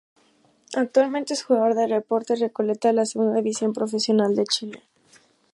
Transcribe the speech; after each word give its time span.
Actualmente 0.73 1.35
es 1.35 1.43
jugador 1.43 1.75
de 1.75 1.85
Deportes 1.85 2.39
Recoleta 2.39 2.87
de 2.87 2.95
la 2.95 3.05
Segunda 3.05 3.35
División 3.35 3.71
Profesional 3.71 4.35
de 4.35 4.45
Chile. 4.45 4.81